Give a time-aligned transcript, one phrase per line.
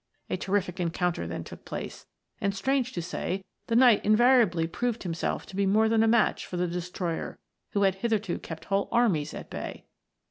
[0.31, 2.07] A terrific encounter then took place,
[2.39, 6.43] and strange to say, the knight invariably proved himself to be more than a match
[6.47, 7.37] for the destroyer
[7.73, 9.85] who had hitherto kept whole armies at bay.